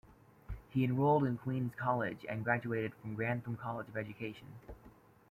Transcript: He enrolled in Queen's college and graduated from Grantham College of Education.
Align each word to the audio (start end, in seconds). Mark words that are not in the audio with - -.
He 0.71 0.83
enrolled 0.83 1.25
in 1.25 1.37
Queen's 1.37 1.75
college 1.75 2.25
and 2.27 2.43
graduated 2.43 2.95
from 2.95 3.13
Grantham 3.13 3.55
College 3.55 3.87
of 3.87 3.95
Education. 3.97 4.47